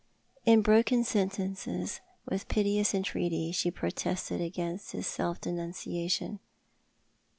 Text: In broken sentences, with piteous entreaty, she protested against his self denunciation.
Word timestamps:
In 0.47 0.63
broken 0.63 1.03
sentences, 1.03 1.99
with 2.25 2.47
piteous 2.47 2.95
entreaty, 2.95 3.51
she 3.51 3.69
protested 3.69 4.41
against 4.41 4.93
his 4.93 5.05
self 5.05 5.39
denunciation. 5.39 6.39